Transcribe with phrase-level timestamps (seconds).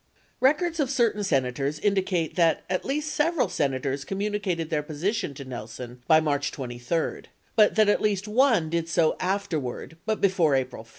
[0.39, 5.45] 43 Records of certain Senators indicate that at least several Senators communicated their position to
[5.45, 10.83] Nelson by March 23 but that at least one did so afterward but before April
[10.85, 10.89] 5.